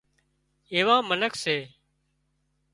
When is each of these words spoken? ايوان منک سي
ايوان 0.71 1.01
منک 1.09 1.31
سي 1.43 1.57